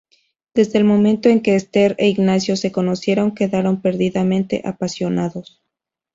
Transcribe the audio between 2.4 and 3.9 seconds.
se conocieron quedaron